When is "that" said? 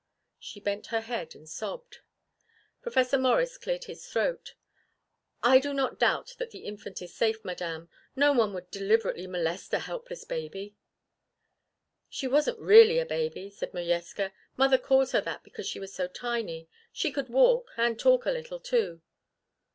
6.39-6.49, 15.21-15.43